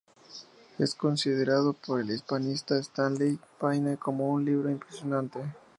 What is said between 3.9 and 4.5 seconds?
como un